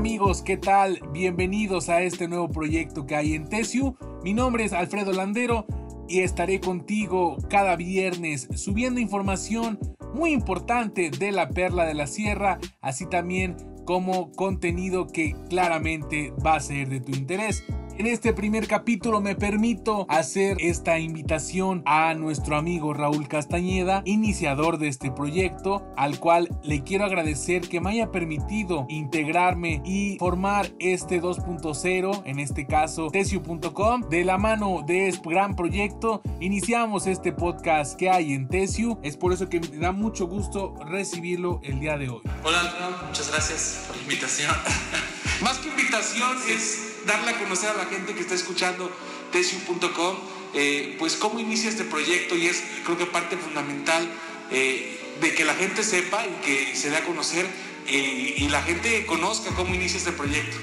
[0.00, 0.98] amigos, ¿qué tal?
[1.12, 3.98] Bienvenidos a este nuevo proyecto que hay en Tesiu.
[4.24, 5.66] Mi nombre es Alfredo Landero
[6.08, 9.78] y estaré contigo cada viernes subiendo información
[10.14, 16.54] muy importante de la perla de la sierra, así también como contenido que claramente va
[16.54, 17.62] a ser de tu interés.
[18.00, 24.78] En este primer capítulo me permito hacer esta invitación a nuestro amigo Raúl Castañeda, iniciador
[24.78, 30.72] de este proyecto, al cual le quiero agradecer que me haya permitido integrarme y formar
[30.78, 34.08] este 2.0, en este caso tesio.com.
[34.08, 38.98] De la mano de este gran proyecto, iniciamos este podcast que hay en Tesio.
[39.02, 42.22] Es por eso que me da mucho gusto recibirlo el día de hoy.
[42.44, 44.56] Hola, muchas gracias por la invitación.
[45.42, 48.90] Más que invitación es darle a conocer a la gente que está escuchando
[49.32, 50.16] tesium.com,
[50.54, 54.08] eh, pues cómo inicia este proyecto y es creo que parte fundamental
[54.50, 57.46] eh, de que la gente sepa y que se dé a conocer
[57.86, 60.56] eh, y la gente conozca cómo inicia este proyecto.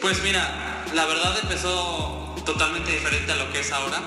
[0.00, 4.02] Pues mira, la verdad empezó totalmente diferente a lo que es ahora.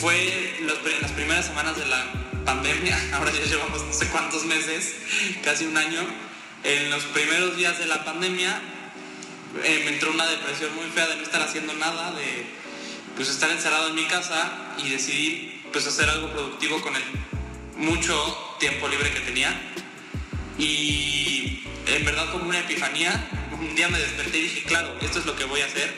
[0.00, 2.12] fue en las primeras semanas de la
[2.44, 4.94] pandemia, ahora ya llevamos no sé cuántos meses,
[5.42, 6.00] casi un año.
[6.62, 8.73] En los primeros días de la pandemia
[9.62, 12.46] eh, me entró una depresión muy fea de no estar haciendo nada, de
[13.14, 17.02] pues estar encerrado en mi casa y decidí pues hacer algo productivo con el
[17.76, 19.50] mucho tiempo libre que tenía.
[20.58, 25.26] Y en verdad como una epifanía, un día me desperté y dije, claro, esto es
[25.26, 25.92] lo que voy a hacer,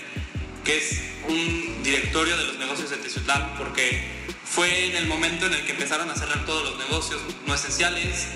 [0.64, 4.02] que es un directorio de los negocios de Teciutlán, porque
[4.44, 8.28] fue en el momento en el que empezaron a cerrar todos los negocios no esenciales,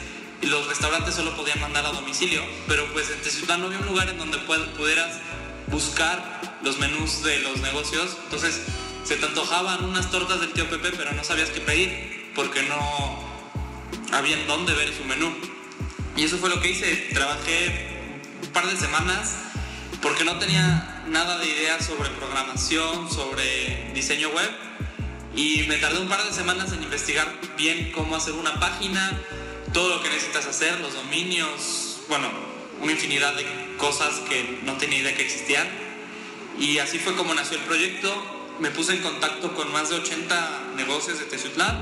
[0.43, 4.09] los restaurantes solo podían mandar a domicilio, pero pues en Teciutlán no había un lugar
[4.09, 5.19] en donde pudieras
[5.69, 8.61] buscar los menús de los negocios, entonces
[9.05, 13.25] se te antojaban unas tortas del tío Pepe, pero no sabías qué pedir, porque no
[14.13, 15.33] había en dónde ver su menú.
[16.17, 17.89] Y eso fue lo que hice, trabajé
[18.43, 19.37] un par de semanas
[20.03, 24.51] porque no tenía nada de idea sobre programación, sobre diseño web,
[25.37, 29.19] y me tardé un par de semanas en investigar bien cómo hacer una página,
[29.73, 32.29] todo lo que necesitas hacer, los dominios, bueno,
[32.81, 35.69] una infinidad de cosas que no tenía idea que existían.
[36.59, 38.13] Y así fue como nació el proyecto.
[38.59, 41.79] Me puse en contacto con más de 80 negocios de Teciutlán.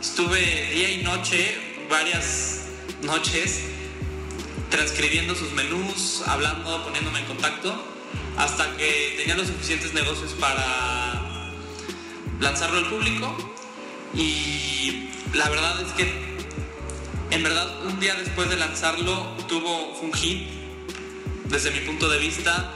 [0.00, 2.66] Estuve día y noche, varias
[3.02, 3.62] noches,
[4.70, 7.82] transcribiendo sus menús, hablando, poniéndome en contacto,
[8.36, 11.52] hasta que tenía los suficientes negocios para
[12.40, 13.36] lanzarlo al público.
[14.14, 16.35] Y la verdad es que
[17.30, 20.48] en verdad, un día después de lanzarlo, tuvo un hit,
[21.44, 22.72] desde mi punto de vista.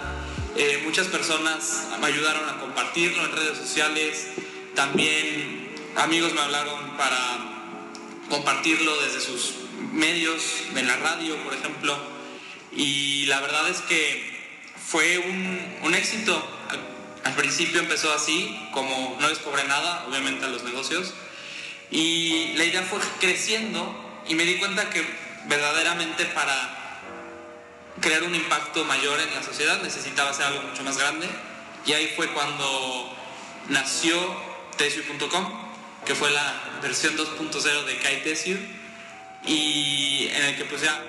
[0.57, 4.29] Eh, muchas personas me ayudaron a compartirlo en redes sociales.
[4.75, 7.19] También amigos me hablaron para
[8.29, 9.55] compartirlo desde sus
[9.93, 10.43] medios,
[10.75, 11.97] en la radio, por ejemplo.
[12.73, 14.41] Y la verdad es que
[14.87, 15.19] fue
[15.83, 16.43] un, éxito.
[17.25, 21.15] Al, principio empezó así, como no les cobré nada, obviamente a los negocios.
[21.91, 25.05] Y la idea fue creciendo y me di cuenta que
[25.47, 26.55] verdaderamente para
[28.01, 31.29] crear un impacto mayor en la sociedad necesitaba hacer algo mucho más grande.
[31.87, 33.17] Y ahí fue cuando
[33.69, 34.19] nació
[34.77, 35.47] Tesiu.com,
[36.05, 38.59] que fue la versión 2.0 de Kai Tesiu,
[39.45, 41.03] y en el que pues ya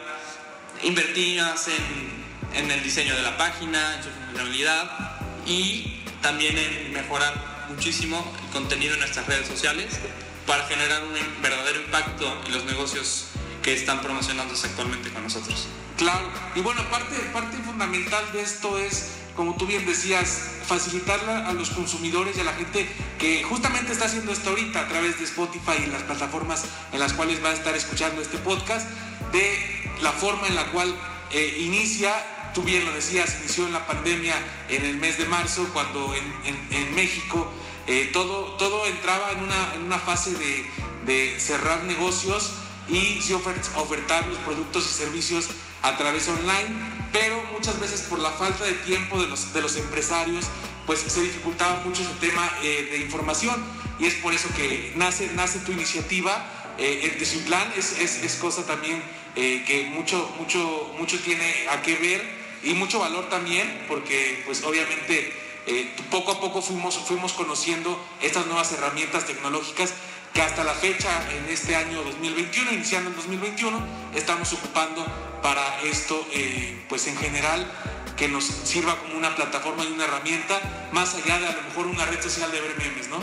[0.83, 6.93] invertí más en, en el diseño de la página, en su funcionalidad y también en
[6.93, 7.33] mejorar
[7.69, 9.99] muchísimo el contenido en nuestras redes sociales
[10.45, 13.27] para generar un verdadero impacto en los negocios
[13.61, 15.67] que están promocionándose actualmente con nosotros.
[15.97, 21.53] Claro, y bueno, parte, parte fundamental de esto es, como tú bien decías, facilitarla a
[21.53, 25.25] los consumidores y a la gente que justamente está haciendo esto ahorita a través de
[25.25, 28.89] Spotify y las plataformas en las cuales va a estar escuchando este podcast,
[29.31, 30.95] de la forma en la cual
[31.31, 32.13] eh, inicia
[32.53, 34.35] tú bien lo decías, inició en la pandemia
[34.69, 37.49] en el mes de marzo, cuando en, en México
[37.91, 40.65] eh, todo, todo entraba en una, en una fase de,
[41.05, 42.53] de, cerrar negocios
[42.89, 45.49] y ofertar los productos y servicios
[45.81, 46.69] a través online,
[47.11, 50.45] pero muchas veces por la falta de tiempo de los, de los empresarios,
[50.85, 53.63] pues se dificultaba mucho ese tema eh, de información
[53.99, 56.73] y es por eso que nace, nace tu iniciativa.
[56.77, 59.01] Eh, el plan es, es, es, cosa también
[59.35, 62.21] eh, que mucho, mucho, mucho tiene a que ver
[62.63, 65.33] y mucho valor también, porque pues obviamente
[65.67, 69.93] eh, poco a poco fuimos, fuimos conociendo estas nuevas herramientas tecnológicas
[70.33, 73.79] que hasta la fecha, en este año 2021, iniciando el 2021,
[74.15, 75.05] estamos ocupando
[75.41, 77.69] para esto, eh, pues en general,
[78.15, 81.87] que nos sirva como una plataforma y una herramienta, más allá de a lo mejor
[81.87, 83.19] una red social de ver memes, ¿no?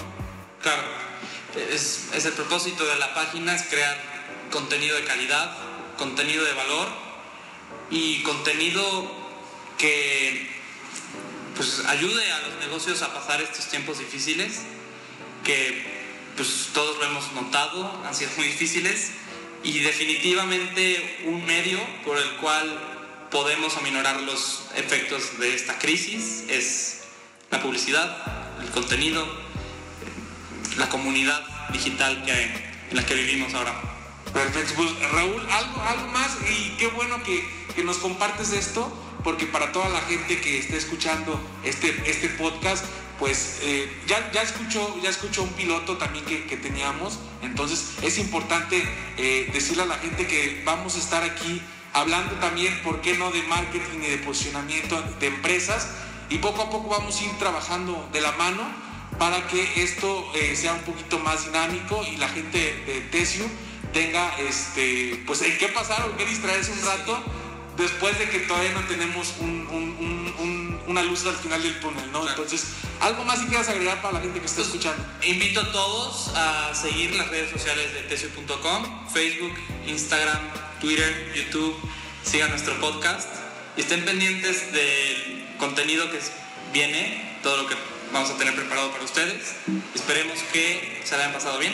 [0.61, 0.82] Claro,
[1.70, 3.96] es, es el propósito de la página, es crear
[4.50, 5.56] contenido de calidad,
[5.96, 6.88] contenido de valor
[7.90, 9.11] y contenido
[9.79, 10.57] que
[11.58, 14.60] pues, ayude a los negocios a pasar estos tiempos difíciles,
[15.44, 15.84] que
[16.37, 19.10] pues, todos lo hemos notado, han sido muy difíciles,
[19.64, 22.78] y definitivamente un medio por el cual
[23.32, 27.00] podemos aminorar los efectos de esta crisis es
[27.50, 29.26] la publicidad, el contenido,
[30.76, 32.44] la comunidad digital que,
[32.90, 33.75] en la que vivimos ahora.
[34.32, 37.44] Perfecto, pues Raúl, algo, algo más y qué bueno que,
[37.75, 38.93] que nos compartes esto,
[39.25, 42.85] porque para toda la gente que esté escuchando este, este podcast,
[43.19, 48.82] pues eh, ya, ya, escuchó, ya escuchó un piloto también que, teníamos, entonces es importante
[49.17, 51.61] eh, decirle a la gente que vamos a estar aquí
[51.93, 55.88] hablando también, ¿por qué no?, de marketing y de posicionamiento de empresas.
[56.31, 58.62] Y poco a poco vamos a ir trabajando de la mano
[59.19, 63.47] para que esto eh, sea un poquito más dinámico y la gente de Tesio
[63.93, 67.25] tenga este, pues en qué pasar o qué distraerse un rato
[67.78, 69.34] después de que todavía no tenemos
[70.86, 72.28] una luz al final del túnel, ¿no?
[72.28, 72.66] Entonces,
[73.00, 75.04] algo más si quieras agregar para la gente que está escuchando.
[75.22, 79.54] Invito a todos a seguir las redes sociales de tesio.com, Facebook,
[79.86, 80.40] Instagram,
[80.80, 81.76] Twitter, YouTube,
[82.25, 83.28] sigan nuestro podcast
[83.76, 86.19] y estén pendientes del contenido que
[86.72, 87.76] viene, todo lo que
[88.12, 89.56] vamos a tener preparado para ustedes.
[89.94, 91.72] Esperemos que se la hayan pasado bien.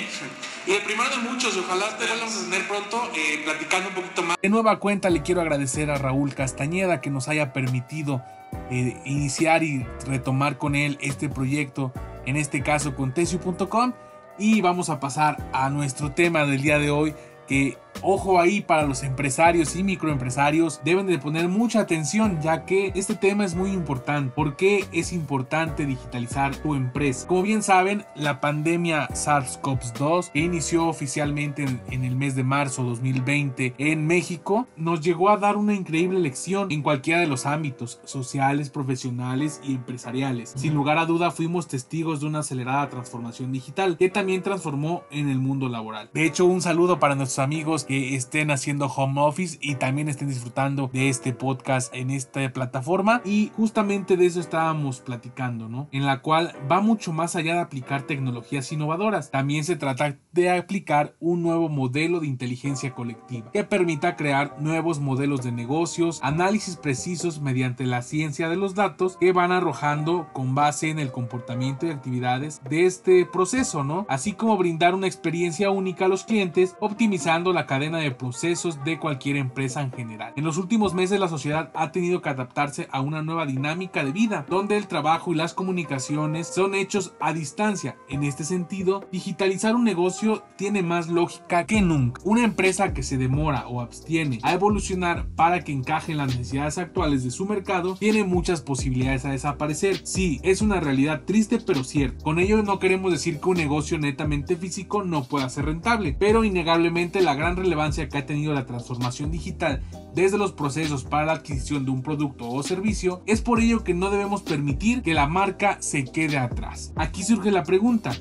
[0.66, 4.22] Y el primero de muchos, ojalá te vayamos a tener pronto eh, platicando un poquito
[4.22, 4.36] más.
[4.40, 8.22] De nueva cuenta le quiero agradecer a Raúl Castañeda que nos haya permitido
[8.70, 11.92] eh, iniciar y retomar con él este proyecto,
[12.26, 13.92] en este caso con tesio.com.
[14.38, 17.14] Y vamos a pasar a nuestro tema del día de hoy,
[17.46, 22.92] que Ojo ahí para los empresarios y microempresarios, deben de poner mucha atención ya que
[22.94, 24.32] este tema es muy importante.
[24.34, 27.26] ¿Por qué es importante digitalizar tu empresa?
[27.26, 33.74] Como bien saben, la pandemia SARS-CoV-2 que inició oficialmente en, el mes de marzo 2020
[33.78, 38.70] en México nos llegó a dar una increíble lección en cualquiera de los ámbitos sociales,
[38.70, 40.52] profesionales y empresariales.
[40.56, 45.28] Sin lugar a duda fuimos testigos de una acelerada transformación digital que también transformó en
[45.28, 46.10] el mundo laboral.
[46.12, 50.28] De hecho, un saludo para nuestros amigos que estén haciendo home office y también estén
[50.28, 53.22] disfrutando de este podcast en esta plataforma.
[53.24, 55.88] Y justamente de eso estábamos platicando, ¿no?
[55.92, 59.30] En la cual va mucho más allá de aplicar tecnologías innovadoras.
[59.30, 65.00] También se trata de aplicar un nuevo modelo de inteligencia colectiva que permita crear nuevos
[65.00, 70.54] modelos de negocios, análisis precisos mediante la ciencia de los datos que van arrojando con
[70.54, 74.06] base en el comportamiento y actividades de este proceso, ¿no?
[74.08, 79.00] Así como brindar una experiencia única a los clientes, optimizando la cadena de procesos de
[79.00, 80.32] cualquier empresa en general.
[80.36, 84.12] En los últimos meses la sociedad ha tenido que adaptarse a una nueva dinámica de
[84.12, 87.96] vida, donde el trabajo y las comunicaciones son hechos a distancia.
[88.08, 92.22] En este sentido, digitalizar un negocio tiene más lógica que nunca.
[92.24, 96.78] Una empresa que se demora o abstiene a evolucionar para que encaje en las necesidades
[96.78, 100.06] actuales de su mercado tiene muchas posibilidades a desaparecer.
[100.06, 102.22] Sí, es una realidad triste pero cierta.
[102.22, 106.44] Con ello no queremos decir que un negocio netamente físico no pueda ser rentable, pero
[106.44, 109.82] innegablemente la gran relevancia que ha tenido la transformación digital
[110.14, 113.94] desde los procesos para la adquisición de un producto o servicio, es por ello que
[113.94, 116.92] no debemos permitir que la marca se quede atrás.
[116.96, 118.12] Aquí surge la pregunta,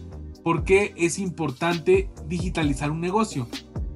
[0.43, 3.47] ¿por qué es importante digitalizar un negocio?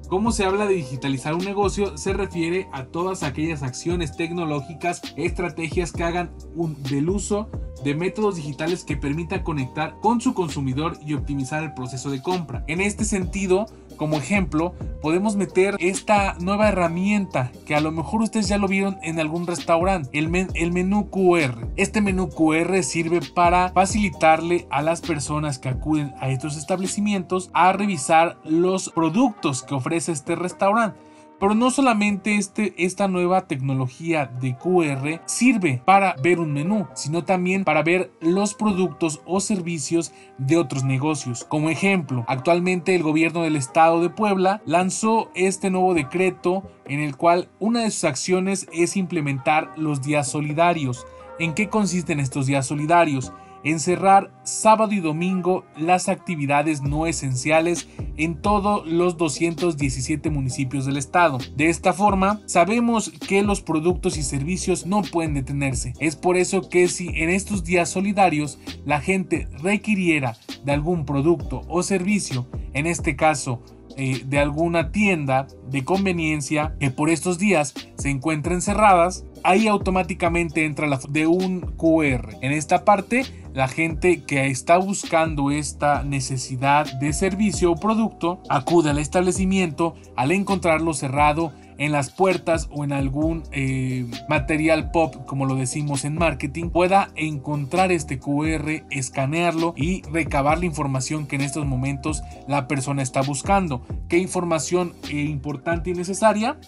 [0.08, 5.92] Cómo se habla de digitalizar un negocio se refiere a todas aquellas acciones tecnológicas, estrategias
[5.92, 7.50] que hagan un, del uso
[7.84, 12.64] de métodos digitales que permitan conectar con su consumidor y optimizar el proceso de compra.
[12.68, 13.66] En este sentido,
[13.98, 18.98] como ejemplo, podemos meter esta nueva herramienta que a lo mejor ustedes ya lo vieron
[19.02, 21.68] en algún restaurante, el, menú QR.
[21.76, 27.72] Este menú QR sirve para facilitarle a las personas que acuden a estos establecimientos a
[27.72, 31.07] revisar los productos que ofrece este restaurante.
[31.40, 37.24] Pero no solamente este, esta nueva tecnología de QR sirve para ver un menú, sino
[37.24, 41.44] también para ver los productos o servicios de otros negocios.
[41.44, 47.16] Como ejemplo, actualmente el gobierno del estado de Puebla lanzó este nuevo decreto en el
[47.16, 51.06] cual una de sus acciones es implementar los días solidarios.
[51.38, 53.32] ¿En qué consisten estos días solidarios?
[53.64, 61.38] Encerrar sábado y domingo las actividades no esenciales en todos los 217 municipios del estado.
[61.56, 65.92] De esta forma, sabemos que los productos y servicios no pueden detenerse.
[66.00, 71.62] Es por eso que si en estos días solidarios la gente requiriera de algún producto
[71.68, 73.62] o servicio, en este caso
[73.96, 80.64] eh, de alguna tienda de conveniencia que por estos días se encuentren cerradas, ahí automáticamente
[80.64, 82.36] entra la de un QR.
[82.40, 83.24] En esta parte,
[83.54, 90.32] la gente que está buscando esta necesidad de servicio o producto acude al establecimiento al
[90.32, 96.16] encontrarlo cerrado en las puertas o en algún eh, material pop, como lo decimos en
[96.16, 102.66] marketing, pueda encontrar este QR, escanearlo y recabar la información que en estos momentos la
[102.66, 103.82] persona está buscando.
[104.08, 106.58] ¿Qué información importante y necesaria?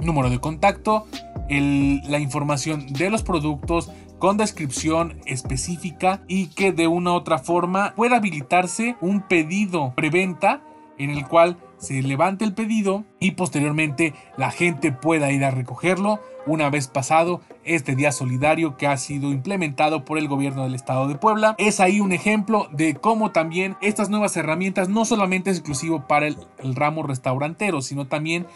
[0.00, 1.06] Número de contacto,
[1.48, 7.94] la información de los productos, con descripción específica y que de una u otra forma
[7.94, 10.62] pueda habilitarse un pedido preventa
[10.98, 16.20] en el cual se levante el pedido y posteriormente la gente pueda ir a recogerlo
[16.46, 21.08] una vez pasado este día solidario que ha sido implementado por el gobierno del estado
[21.08, 21.54] de Puebla.
[21.58, 26.26] Es ahí un ejemplo de cómo también estas nuevas herramientas no solamente es exclusivo para
[26.26, 28.46] el, el ramo restaurantero, sino también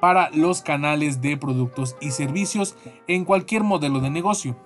[0.00, 4.56] para los canales de productos y servicios en cualquier modelo de negocio.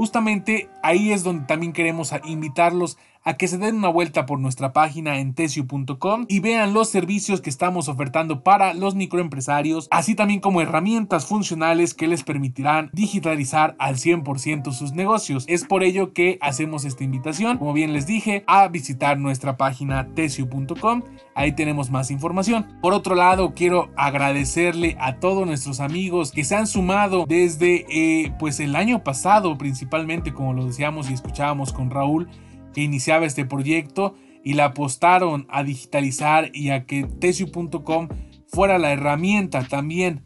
[0.00, 4.72] Justamente ahí es donde también queremos invitarlos a que se den una vuelta por nuestra
[4.72, 10.40] página en tesio.com y vean los servicios que estamos ofertando para los microempresarios, así también
[10.40, 15.44] como herramientas funcionales que les permitirán digitalizar al 100% sus negocios.
[15.48, 20.08] Es por ello que hacemos esta invitación, como bien les dije, a visitar nuestra página
[20.14, 21.02] tesio.com.
[21.34, 22.66] Ahí tenemos más información.
[22.80, 28.32] Por otro lado, quiero agradecerle a todos nuestros amigos que se han sumado desde eh,
[28.38, 32.28] pues el año pasado, principalmente como lo decíamos y escuchábamos con Raúl
[32.74, 38.08] que iniciaba este proyecto y la apostaron a digitalizar y a que tesio.com
[38.46, 40.22] fuera la herramienta también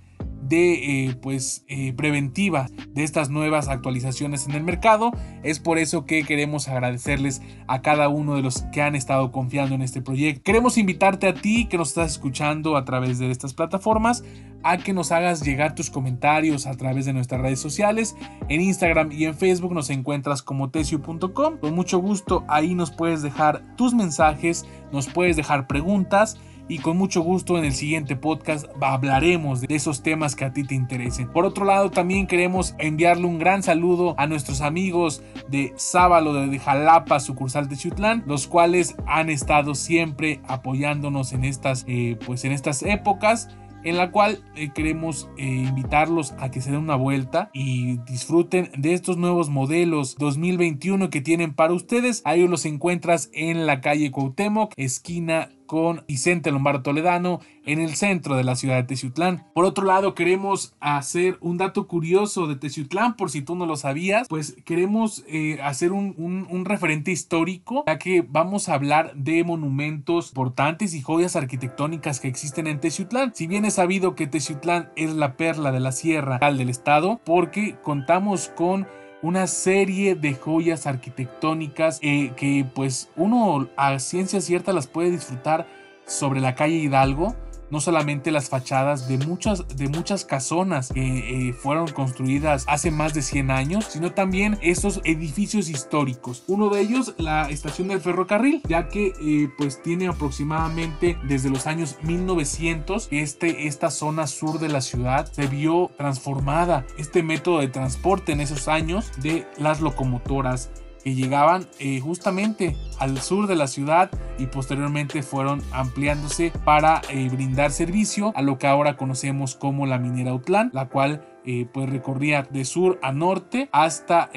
[0.48, 5.10] de eh, pues eh, preventiva de estas nuevas actualizaciones en el mercado
[5.42, 9.74] es por eso que queremos agradecerles a cada uno de los que han estado confiando
[9.74, 13.54] en este proyecto queremos invitarte a ti que nos estás escuchando a través de estas
[13.54, 14.22] plataformas
[14.64, 18.16] a que nos hagas llegar tus comentarios a través de nuestras redes sociales.
[18.48, 21.58] En Instagram y en Facebook nos encuentras como tesio.com.
[21.58, 26.96] Con mucho gusto ahí nos puedes dejar tus mensajes, nos puedes dejar preguntas y con
[26.96, 31.28] mucho gusto en el siguiente podcast hablaremos de esos temas que a ti te interesen.
[31.28, 36.58] Por otro lado, también queremos enviarle un gran saludo a nuestros amigos de Sábalo de
[36.58, 42.52] Jalapa, sucursal de Chutlán, los cuales han estado siempre apoyándonos en estas, eh, pues en
[42.52, 43.48] estas épocas
[43.84, 48.70] en la cual eh, queremos eh, invitarlos a que se den una vuelta y disfruten
[48.76, 52.22] de estos nuevos modelos 2021 que tienen para ustedes.
[52.24, 58.36] Ahí los encuentras en la calle Cuauhtémoc, esquina con Vicente Lombardo Toledano en el centro
[58.36, 59.44] de la ciudad de Teciutlán.
[59.54, 63.74] Por otro lado, queremos hacer un dato curioso de Teciutlán, por si tú no lo
[63.74, 70.28] sabías, pues queremos eh, hacer un, referente histórico, ya que vamos a hablar de monumentos
[70.28, 73.34] importantes y joyas arquitectónicas que existen en Teciutlán.
[73.34, 77.74] Si bien es sabido que Teciutlán es la perla de la sierra del estado, porque
[77.82, 78.86] contamos con
[79.24, 85.66] una serie de joyas arquitectónicas eh, que pues uno a ciencia cierta las puede disfrutar
[86.04, 87.34] sobre la calle Hidalgo
[87.74, 93.14] no solamente las fachadas de muchas, de muchas casonas que eh, fueron construidas hace más
[93.14, 96.44] de 100 años, sino también estos edificios históricos.
[96.46, 101.66] Uno de ellos, la estación del ferrocarril, ya que eh, pues tiene aproximadamente desde los
[101.66, 106.86] años 1900 este, esta zona sur de la ciudad se vio transformada.
[106.96, 110.70] Este método de transporte en esos años de las locomotoras
[111.04, 117.28] que llegaban eh, justamente al sur de la ciudad y posteriormente fueron ampliándose para eh,
[117.30, 121.90] brindar servicio a lo que ahora conocemos como la minera Utlán, la cual eh, pues
[121.90, 124.30] recorría de sur a norte hasta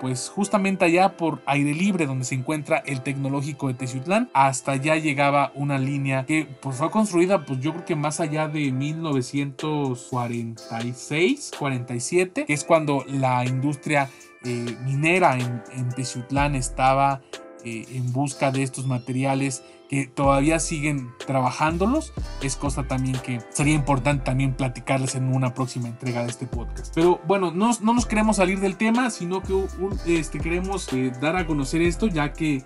[0.00, 4.28] pues justamente allá por aire libre donde se encuentra el tecnológico de Teciutlán.
[4.32, 8.48] Hasta allá llegaba una línea que pues fue construida pues yo creo que más allá
[8.48, 14.10] de 1946 47 que es cuando la industria
[14.44, 17.20] eh, minera en, en estaba
[17.64, 22.12] eh, en busca de estos materiales que todavía siguen trabajándolos.
[22.40, 26.94] Es cosa también que sería importante también platicarles en una próxima entrega de este podcast.
[26.94, 29.66] Pero bueno, no, no nos queremos salir del tema, sino que
[30.06, 32.62] este, queremos eh, dar a conocer esto, ya que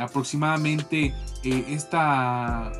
[0.00, 2.72] aproximadamente esta,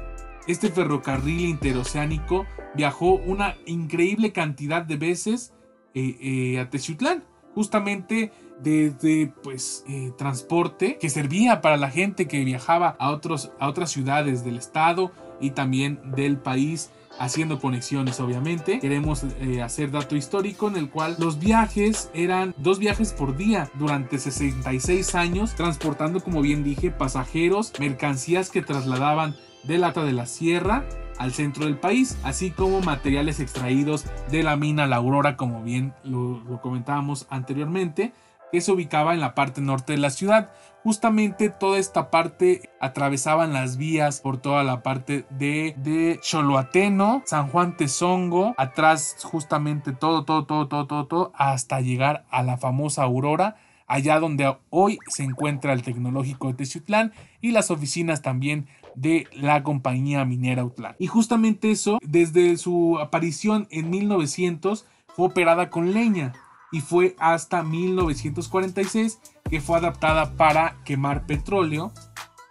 [0.46, 5.52] este ferrocarril interoceánico viajó una increíble cantidad de veces
[5.94, 13.10] a Teciutlán justamente desde pues eh, transporte que servía para la gente que viajaba a,
[13.10, 18.78] otros, a otras ciudades del estado y también del país haciendo conexiones obviamente.
[18.80, 23.70] Queremos eh, hacer dato histórico en el cual los viajes eran dos viajes por día
[23.74, 30.26] durante 66 años, transportando como bien dije pasajeros, mercancías que trasladaban del alta de la
[30.26, 30.84] sierra
[31.18, 35.94] al centro del país, así como materiales extraídos de la mina La Aurora, como bien
[36.02, 38.12] lo, comentábamos anteriormente,
[38.52, 40.50] que se ubicaba en la parte norte de la ciudad.
[40.82, 47.48] Justamente toda esta parte atravesaban las vías por toda la parte de, de Choloateno, San
[47.48, 53.02] Juan Tezongo, atrás justamente todo, todo, todo, todo, todo, todo, hasta llegar a la famosa
[53.02, 53.56] Aurora,
[53.86, 59.62] allá donde hoy se encuentra el tecnológico de Teciutlán y las oficinas también de la
[59.62, 60.96] compañía minera Utlán.
[60.98, 66.32] Y justamente eso, desde su aparición en 1900, fue operada con leña
[66.72, 71.92] y fue hasta 1946 que fue adaptada para quemar petróleo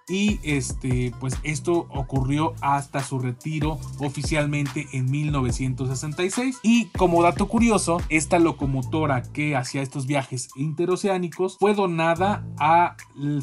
[0.08, 8.02] y este pues esto ocurrió hasta su retiro oficialmente en 1966 y como dato curioso
[8.10, 12.98] esta locomotora que hacía estos viajes interoceánicos fue donada a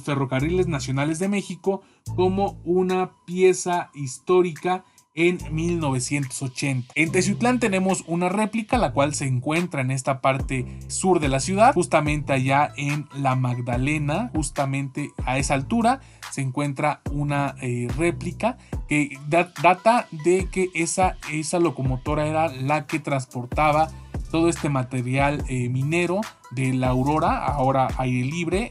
[0.04, 1.82] Ferrocarriles Nacionales de México
[2.16, 6.92] como una pieza histórica en 1980.
[6.94, 11.40] En Teciutlán tenemos una réplica, la cual se encuentra en esta parte sur de la
[11.40, 18.56] ciudad, justamente allá en La Magdalena, justamente a esa altura se encuentra una eh, réplica
[18.88, 23.90] que data de que esa, esa locomotora era la que transportaba
[24.30, 26.20] todo este material eh, minero
[26.52, 28.70] de la Aurora, ahora aire libre,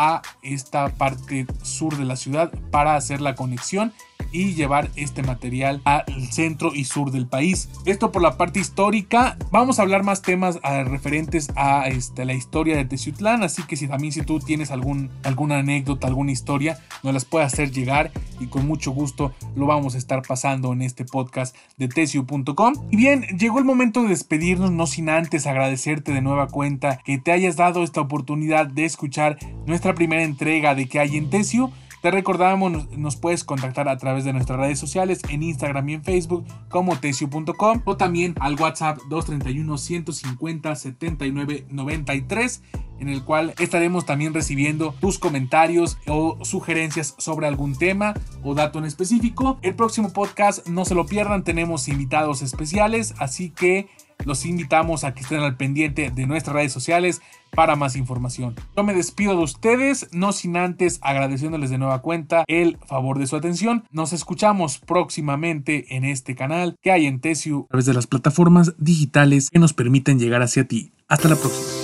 [0.00, 3.92] a esta parte sur de la ciudad para hacer la conexión
[4.32, 7.68] y llevar este material al centro y sur del país.
[7.84, 9.36] Esto por la parte histórica.
[9.50, 13.76] Vamos a hablar más temas ah, referentes a este, la historia de Teciutlán, así que
[13.76, 18.10] si también si tú tienes algún, alguna anécdota, alguna historia, nos las puedes hacer llegar
[18.40, 22.74] y con mucho gusto lo vamos a estar pasando en este podcast de tesiu.com.
[22.90, 27.18] Y bien, llegó el momento de despedirnos, no sin antes agradecerte de nueva cuenta que
[27.18, 31.70] te hayas dado esta oportunidad de escuchar nuestra primera entrega de que hay en Tesiu.
[32.02, 36.04] Te recordamos, nos, puedes contactar a través de nuestras redes sociales en Instagram y en
[36.04, 42.62] Facebook como tesio.com o también al WhatsApp 231 150 79 93
[43.00, 48.78] en el cual estaremos también recibiendo tus comentarios o sugerencias sobre algún tema o dato
[48.78, 49.58] en específico.
[49.62, 53.88] El próximo podcast no se lo pierdan, tenemos invitados especiales, así que
[54.24, 58.54] los invitamos a que estén al pendiente de nuestras redes sociales para más información.
[58.76, 63.26] Yo me despido de ustedes, no sin antes agradeciéndoles de nueva cuenta el favor de
[63.26, 63.84] su atención.
[63.90, 68.74] Nos escuchamos próximamente en este canal que hay en Tesiu a través de las plataformas
[68.78, 70.92] digitales que nos permiten llegar hacia ti.
[71.08, 71.77] Hasta la próxima.